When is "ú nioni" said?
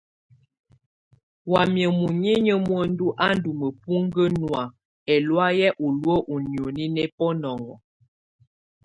6.31-6.85